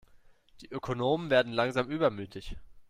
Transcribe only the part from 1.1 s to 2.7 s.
werden langsam übermütig.